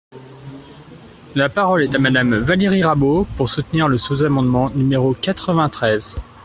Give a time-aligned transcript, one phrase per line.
[1.35, 6.23] La parole est à Madame Valérie Rabault, pour soutenir le sous-amendement numéro quatre-vingt-treize.